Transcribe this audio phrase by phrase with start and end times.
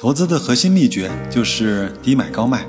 [0.00, 2.64] 投资的核心秘诀就是低买高卖，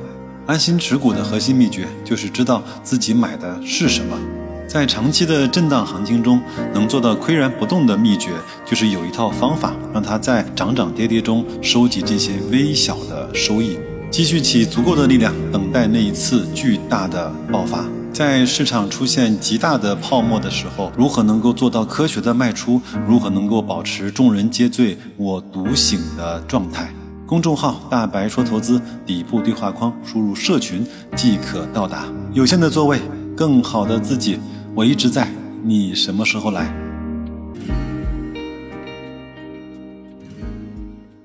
[0.46, 4.19] 安心持股的核心秘诀就是知道自己买的是什么。
[4.67, 6.42] 在长期的震荡行情中，
[6.74, 8.32] 能做到岿然不动的秘诀，
[8.66, 13.77] 就是有一套方法，让它在涨涨跌跌中收集这些微小的收益，
[14.09, 17.86] 积蓄起足够的力量，等待那一次巨大的爆发。
[18.11, 22.82] 在市场出现极大的泡沫的时候，如何能够做到科学的卖出？
[23.07, 26.93] 如何能够保持众人皆醉我独醒的状态？
[27.32, 30.85] 公众号“大白说投资”底部对话框输入“社群”
[31.16, 32.03] 即可到达。
[32.34, 32.99] 有限的座位，
[33.38, 34.38] 更好的自己。
[34.76, 36.70] 我一直在，你什么时候来？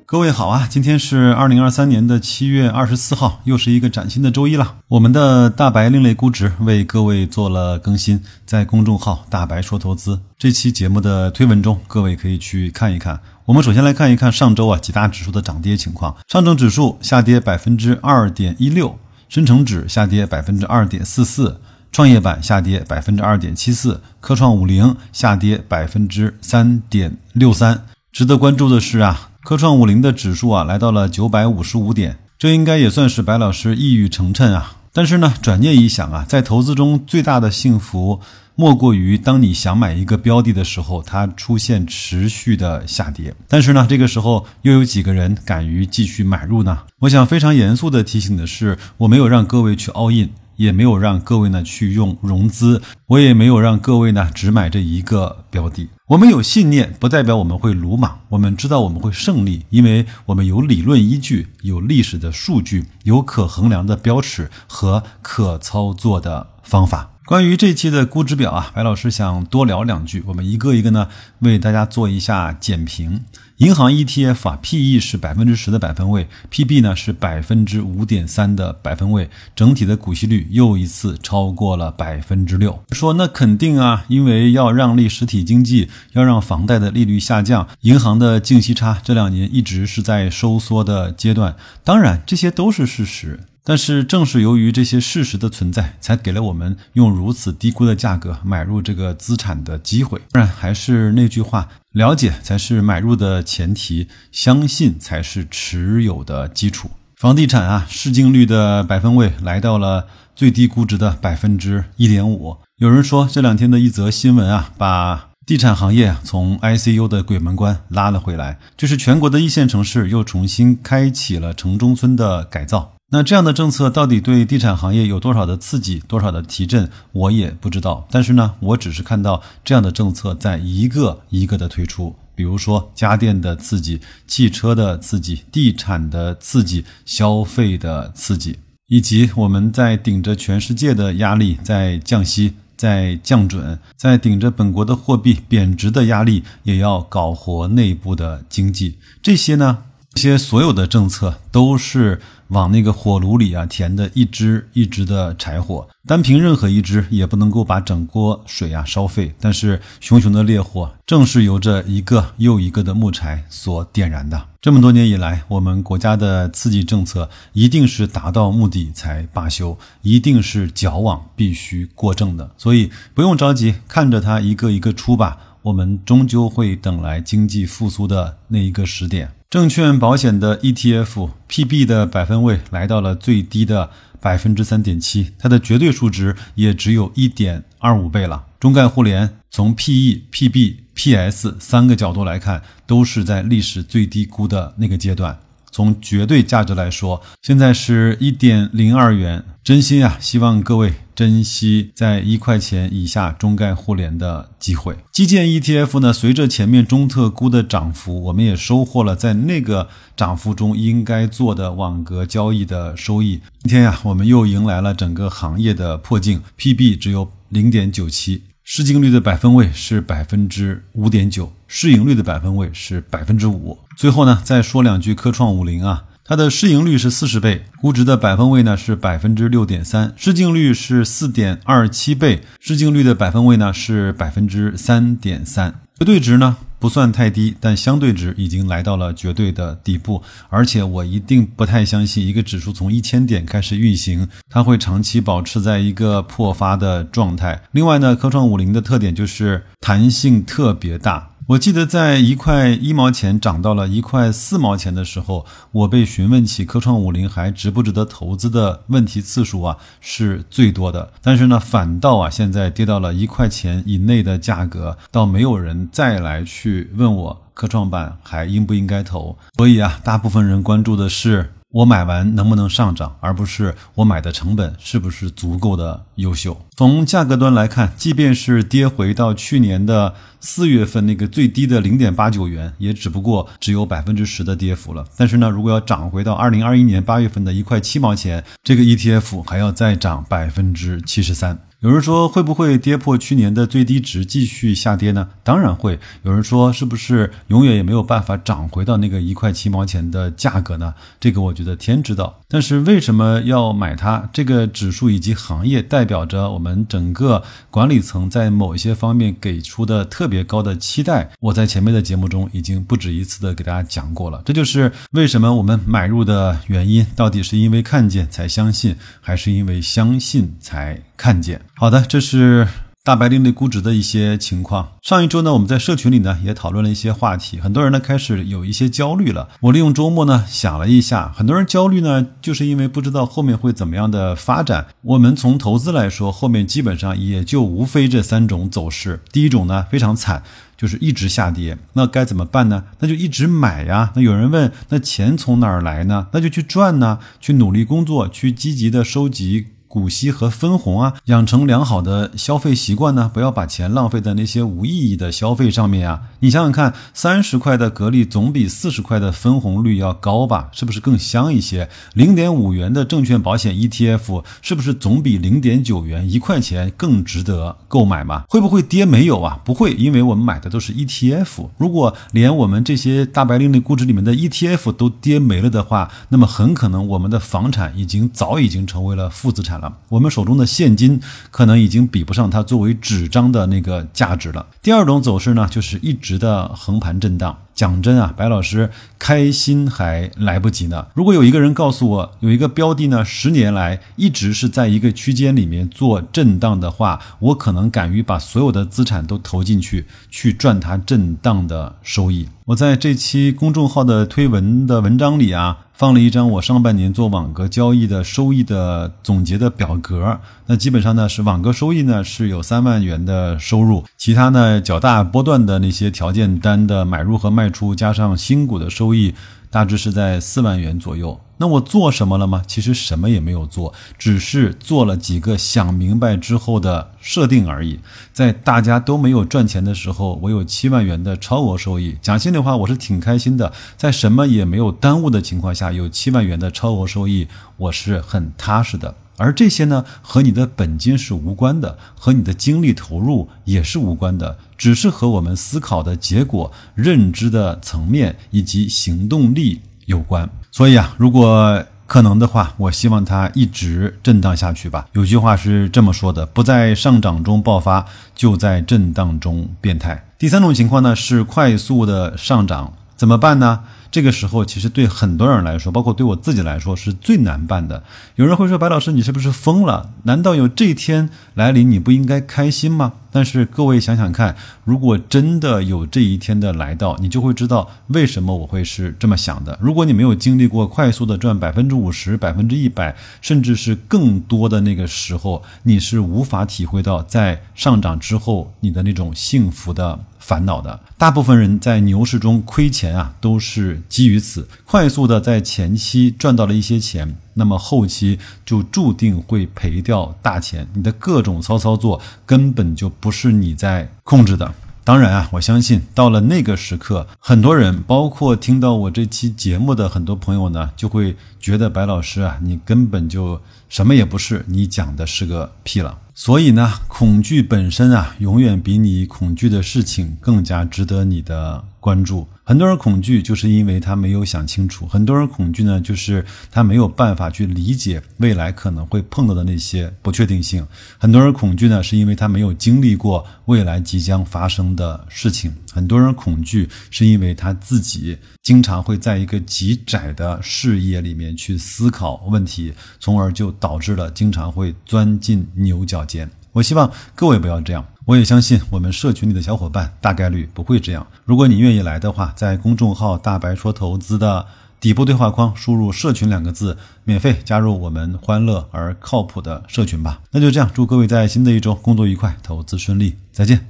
[0.08, 4.76] 各位好啊，今天是二零二三年的七月二十四号，又是一个崭新的周一了。
[4.86, 13.20] 我们的大白另类估值为各位做了更新，在公众号“大白说投资”这期节目的推文中，各位可以去看一看。
[13.46, 16.16] 我们首先来看一看上周啊几大指数的涨跌情况。
[16.28, 18.96] 上证指数下跌百分之二点一六，
[19.28, 21.60] 深成指下跌百分之二点四四。
[21.90, 27.86] 创业板下跌百分之二点七四，科创五零下跌百分之三点六三。
[28.12, 34.78] 值得关注的是啊，科创五零的指数啊来到了九百五十五点，这应该也算是白老师一语成谶啊。
[34.92, 38.18] 但是呢，转念一想啊，在投资中最大的幸福，
[38.56, 43.32] 莫过于当你想买一个标的的时候，它出现持续的下跌。
[43.46, 46.80] 但是呢，这个时候又有几个人敢于继续买入呢？
[46.98, 50.30] 我想非常严肃的提醒的是，我没有让各位去 all in。
[50.56, 55.88] 也没有让各位呢去用融资，我也没有让各位呢只买这一个标的。
[56.08, 58.20] 我们有信念，不代表我们会鲁莽。
[58.28, 67.10] 我们知道我们会胜利，因为我们有理论依据，有历史的数据，有可衡量的标尺和可操作的方法。
[67.24, 70.22] 关于这期的估值表啊，白老师想多聊两句。
[70.28, 71.08] 我们一个一个呢
[71.40, 73.24] 为大家做一下简评。
[73.58, 82.84] 银行 ETF 啊，PE 是百分之十的百分位，PB 呢是百分之五点三的百分位，整体的股息率又一次超过了百分之六。
[82.90, 91.56] 说那肯定啊，因为要让利实体经济，要让房贷的利率下降，银行的净息差这两年一直是在收缩的阶段。
[91.82, 93.40] 当然，这些都是事实。
[93.68, 100.20] 但是正是由于这些事实的存在，才给了我们用如此低估的价格买入这个资产的机会。
[100.30, 106.92] 当然，还是那句话，了解才是买入的前提，相信才是持有的基础。
[107.16, 110.06] 房地产啊，市净率的百分位来到了
[110.36, 112.58] 最低估值的百分之一点五。
[112.76, 122.92] 有人说，这两天的一则新闻啊，把地产行业从 ICU 的鬼门关拉了回来，就是全国的一线城市又重新开启了城中村的改造。
[123.10, 128.04] 那这样的政策到底对地产行业有多少的刺激，多少的提振，我也不知道。
[128.10, 138.58] 但是呢，我只是看到这样的政策在一个一个的推出，比如说家电的刺激、汽车的刺激、地产的刺激、消费的刺激，
[138.88, 148.98] 以及我们在顶着全世界的压力在降息、在降准，在顶着本国的货币贬值的压力，也要搞活内部的经济。
[149.22, 149.84] 这些呢，
[150.16, 152.20] 这些所有的政策都是。
[152.50, 159.34] 往那个火炉里啊填的一支一支的柴火，单凭任何一支也不能够把整锅水啊烧沸。
[159.40, 164.40] 但是熊熊的烈火正是由着一个又一个的木柴所点燃的。
[164.60, 172.48] 这么多年以来，我们国家的刺激政策一定是达到目的才罢休，一定是矫枉必须过正的。
[172.56, 175.36] 所以不用着急，看着它一个一个出吧。
[175.66, 179.32] 我们终究会等来经济复苏的那一个时点。
[179.50, 183.90] 证券保险的 ETF PB 的百分位来到了最低的
[184.20, 188.46] 百分之三点七，它的绝对数值也只有一点二五倍了。
[188.60, 195.36] 中概互联从 PE、PB、PS 三个角度来看，都是在历史最低估的那个阶段。
[195.76, 199.44] 从绝对价值来说，现在是一点零二元。
[199.62, 204.96] 真心啊，希望各位珍惜在一块钱以下中概互联的机会。
[205.12, 213.42] 基建 ETF 呢，随着前面中特估的涨幅，我们也收获了在那个涨幅中应该做的网格交易的收益。
[213.62, 218.44] 今天呀，我们又迎来了整个行业的破净，PB 只有零点九七。
[218.68, 223.78] 市净率的百分位是百分之五点九，市盈率的百分位是百分之五。
[223.96, 236.56] 最后呢，再说两句科创五零啊，它的市盈率是四十倍，估值的百分位呢是百分之六点三，市净率是四点二七倍，市净率的百分位呢是百分之三点三，绝对值呢？
[236.78, 247.62] 不算太低，但相对值已经来到了绝对的底部，而且我一定不太相信一个指数从一千点开始运行，它会长期保持在一个破发的状态。
[247.72, 251.30] 另外呢，科创五零的特点就是弹性特别大。
[251.48, 261.12] 我记得在一块一毛钱涨到了一块四毛钱的时候，我被询问起科创五零还值不值得投资的问题次数啊是最多的。
[261.22, 269.38] 但是呢，反倒啊现在跌到了一块钱以内的价格，倒没有人再来去问我科创板还应不应该投。
[269.56, 271.52] 所以啊，大部分人关注的是。
[271.76, 276.56] 我买完能不能上涨，而不是我买的成本是不是足够的优秀。
[276.74, 285.04] 从价格端来看，即便是跌回到去年的四月份那个最低的零点八九元，也只不过只有百分之十的跌幅了。
[285.18, 291.58] 但是呢，如果要涨回到二零二一年八月份的一块七毛钱，这个 ETF 还要再涨百分之七十三。
[291.86, 295.28] 有人说会不会跌破去年的最低值继续下跌呢？
[295.44, 296.00] 当然会。
[296.24, 300.92] 有人说是不是永远也没有办法涨回到那个一块七毛钱的价格呢？
[301.20, 302.40] 这个我觉得天知道。
[302.48, 304.28] 但是为什么要买它？
[304.32, 311.30] 这个指数以及行业代表着我们整个管理层在某一些方面给出的特别高的期待。
[311.40, 314.42] 我在前面的节目中已经不止一次的给大家讲过了。
[314.44, 321.02] 这就是为什么我们买入的原因，到底是因为看见才相信，还是因为相信才？
[321.16, 322.68] 看见，好的，这是
[323.06, 324.88] 大白另类估值的一些情况。
[325.00, 329.48] 上一周呢，我们在社群里呢也讨论了一些话题，很多人呢开始有一些焦虑了。
[329.60, 334.88] 我利用周末呢想了一下，很多人焦虑呢，就是因为不知道后面会怎么样的发展。
[335.02, 339.20] 我们从投资来说，后面基本上也就无非这三种走势。
[339.30, 340.42] 第一种呢非常惨，
[340.76, 342.82] 就是一直下跌，那该怎么办呢？
[342.98, 344.10] 那就一直买呀。
[344.16, 346.26] 那有人问，那钱从哪儿来呢？
[346.32, 349.68] 那就去赚呢，去努力工作，去积极的收集。
[349.96, 356.24] 股息和分红啊，养成良好的消费习惯呢，不要把钱浪费在那些无意义的消费上面啊。
[356.40, 360.68] 你想想看，三十块的格力总比四十块的分红率要高吧？
[360.70, 361.88] 是不是更香一些？
[362.12, 368.44] 零点五元的证券保险 ETF 是不是总比零点九元一块钱更值得购买嘛？
[368.50, 369.06] 会不会跌？
[369.06, 371.70] 没有啊，不会，因为我们买的都是 ETF。
[371.78, 379.85] 如果连我们这些大白领的估值里面的 ETF 都跌没了的话，那么很可能我们的房产已经早已经成为了负资产了。
[380.08, 384.66] 我们手中的现金可能已经比不上它作为纸张的那个价值了。
[384.82, 387.56] 第二种走势呢，就是一直的横盘震荡。
[387.76, 391.06] 讲真啊，白老师开心还来不及呢。
[391.14, 402.48] 如果有一个人告诉我，有一个标的呢，十年来一直是在一个区间里面做震荡的话，我可能敢于把所有的资产都投进去，去赚它震荡的收益。
[402.64, 405.80] 我在这期公众号的推文的文章里啊。
[405.96, 419.34] 放了一张我上半年做网格交易的收益的总结的表格，那基本上呢是网格收益呢是有三万元的收入，其他呢较大波段的那些条件单的买入和卖卖出加上新股的收益。
[419.68, 421.38] 大致是在四万元左右。
[421.58, 422.62] 那我做什么了吗？
[422.66, 427.98] 其实什么也没有做，只是做了几个想明白之后的设定而已。
[428.32, 432.16] 在大家都没有赚钱的时候，我有七万元的超额收益。
[432.22, 433.72] 讲心里话，我是挺开心的。
[433.96, 439.16] 在什么也没有耽误的情况下，有七万元的超额收益，我是很踏实的。
[439.36, 450.48] 而这些呢，和你的本金是无关的，和你的精力投入也是无关的，只是和我们思考的结果、认知的层面以及行动力有关。
[450.70, 455.08] 所以啊，如果可能的话，我希望它一直震荡下去吧。
[455.12, 460.24] 有句话是这么说的：不在上涨中爆发，就在震荡中变态。
[460.38, 463.80] 第三种情况呢，是快速的上涨，怎么办呢？
[464.10, 468.02] 这个时候，其实对很多人来说，包括对我自己来说，是最难办的。
[468.36, 470.10] 有人会说：“白老师，你是不是疯了？
[470.24, 479.78] 难道有这一天来临，你不应该开心吗？”但是各位想想看，如果真的有这一天的来到，你就会知道为什么我会是这么想的。
[479.82, 490.18] 如果你没有经历过快速的赚百分之五十、百分之一百，甚至是更多的那个时候，你是无法体会到在上涨之后你的那种幸福的。
[490.46, 494.68] 烦恼的大部分人在牛市中亏钱啊，都是基于此。
[494.84, 500.86] 快速的在前期赚到了一些钱，那么后期就注定会赔掉大钱。
[500.94, 504.72] 你的各种骚操作根本就不是你在控制的。
[505.02, 516.18] 当然啊，我相信到了那个时刻，很多人，包括听到我这期节目的很多朋友呢，就会觉得白老师啊，你根本就什么也不是，你讲的是个 屁了。
[516.38, 522.46] 所以呢，恐惧本身啊，永远比你恐惧的事情更加值得你的关注。
[522.62, 530.84] 很多人恐惧，就是因为他没有想清楚；很多人恐惧呢，就是他没有办法去理解未来可能会碰到的那些不确定性；
[531.18, 546.48] 很多人恐惧呢，是因为他没有经历过未来即将发生的事情；很多人恐惧，是因为他自己经常会在一个极窄的视野里面去思考问题，从而就导致了经常会钻进牛角尖。
[546.70, 548.06] 我希望各位不要这样。
[548.26, 551.24] 我也相信我们社群里的小伙伴大概率不会这样。
[551.44, 554.66] 如果你愿意来的话，在公众号“大白说投资”的
[554.98, 560.40] 底部对话框输入“社群”两个字，免费加入我们欢乐而靠谱的社群吧。
[560.50, 563.86] 那就这样，祝各位在新的一周工作愉快，投资顺利，再见。